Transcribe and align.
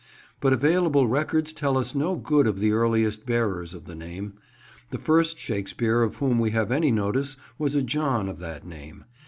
But 0.39 0.51
available 0.51 1.07
records 1.07 1.53
tell 1.53 1.77
us 1.77 1.93
no 1.93 2.15
good 2.15 2.47
of 2.47 2.59
the 2.59 2.71
earliest 2.71 3.23
bearers 3.23 3.75
of 3.75 3.85
the 3.85 3.93
name. 3.93 4.33
The 4.89 4.97
first 4.97 5.37
Shakespeare 5.37 6.01
of 6.01 6.15
whom 6.15 6.39
we 6.39 6.49
have 6.49 6.71
any 6.71 6.89
notice 6.89 7.37
was 7.59 7.75
a 7.75 7.83
John 7.83 8.27
of 8.27 8.39
that 8.39 8.65
name. 8.65 9.05